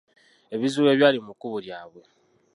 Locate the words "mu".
1.25-1.33